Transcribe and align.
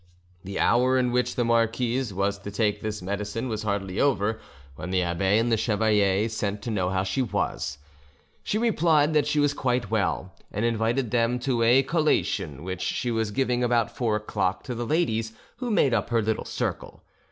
The 0.43 0.59
hour 0.59 0.97
in 0.97 1.11
which 1.11 1.35
the 1.35 1.45
marquise 1.45 2.11
was 2.11 2.39
to 2.39 2.49
take 2.49 2.81
this 2.81 3.03
medicine 3.03 3.47
was 3.49 3.61
hardly 3.61 3.99
over 4.01 4.39
when 4.75 4.89
the 4.89 5.03
abbe 5.03 5.37
and 5.37 5.51
the 5.51 5.57
chevalier 5.57 6.27
sent 6.27 6.63
to 6.63 6.71
know 6.71 6.89
how 6.89 7.03
she 7.03 7.21
was. 7.21 7.77
She 8.41 8.57
replied 8.57 9.13
that 9.13 9.27
she 9.27 9.39
was 9.39 9.53
quite 9.53 9.91
well, 9.91 10.33
and 10.51 10.65
invited 10.65 11.11
them 11.11 11.37
to 11.41 11.61
a 11.61 11.83
collation 11.83 12.63
which 12.63 12.81
she 12.81 13.11
was 13.11 13.29
giving 13.29 13.63
about 13.63 13.95
four 13.95 14.15
o'clock 14.15 14.63
to 14.63 14.73
the 14.73 14.87
ladies 14.87 15.33
who 15.57 15.69
made 15.69 15.93
up 15.93 16.09
her 16.09 16.23
little 16.23 16.45
circle. 16.45 17.03